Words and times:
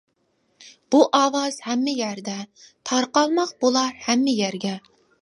بۇ 0.95 1.01
ئاۋاز 1.19 1.59
ھەممە 1.67 1.95
يەردە، 2.01 2.39
تارقالماق 2.93 3.55
بولار 3.63 3.97
ھەممە 4.09 4.39
يەرگە. 4.43 4.79